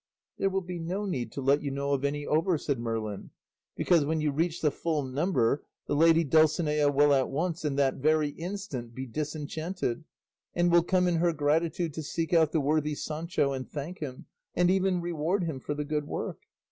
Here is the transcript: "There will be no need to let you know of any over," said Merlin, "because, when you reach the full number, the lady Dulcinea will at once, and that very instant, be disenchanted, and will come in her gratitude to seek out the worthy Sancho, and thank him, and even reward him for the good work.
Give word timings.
"There 0.39 0.49
will 0.49 0.61
be 0.61 0.79
no 0.79 1.05
need 1.05 1.31
to 1.33 1.41
let 1.41 1.61
you 1.61 1.69
know 1.69 1.93
of 1.93 2.03
any 2.03 2.25
over," 2.25 2.57
said 2.57 2.79
Merlin, 2.79 3.29
"because, 3.75 4.03
when 4.03 4.19
you 4.19 4.31
reach 4.31 4.59
the 4.61 4.71
full 4.71 5.03
number, 5.03 5.63
the 5.85 5.95
lady 5.95 6.23
Dulcinea 6.23 6.89
will 6.89 7.13
at 7.13 7.29
once, 7.29 7.63
and 7.63 7.77
that 7.77 7.97
very 7.97 8.29
instant, 8.29 8.95
be 8.95 9.05
disenchanted, 9.05 10.03
and 10.55 10.71
will 10.71 10.81
come 10.81 11.07
in 11.07 11.17
her 11.17 11.33
gratitude 11.33 11.93
to 11.93 12.01
seek 12.01 12.33
out 12.33 12.51
the 12.51 12.59
worthy 12.59 12.95
Sancho, 12.95 13.51
and 13.53 13.69
thank 13.69 13.99
him, 13.99 14.25
and 14.55 14.71
even 14.71 15.01
reward 15.01 15.43
him 15.43 15.59
for 15.59 15.75
the 15.75 15.85
good 15.85 16.07
work. 16.07 16.39